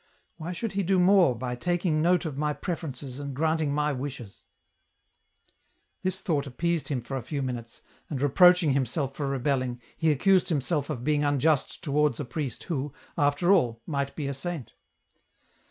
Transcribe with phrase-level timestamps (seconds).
[0.37, 4.45] Why should He do more by taking note of my preferences and granting my wishes?"
[6.01, 8.29] This thought appeased him for a few minutes, and 202 EN ROUTE.
[8.31, 13.51] reproaching himself for rebelling, he accused himself of being unjust towards a priest who, after
[13.51, 14.73] all, might be a saint.